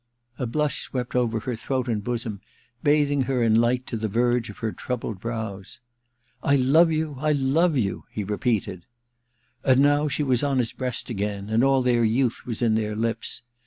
[0.39, 2.41] A blush swept over her throat and bosom,
[2.81, 5.79] bathing her in light to the verge of her troubled brows.
[6.11, 7.17] * I love you!
[7.19, 8.05] I love you!
[8.09, 8.87] * he repeated.
[9.63, 12.95] And now she was on his breast again, and all their youth was in their
[12.95, 13.43] lips.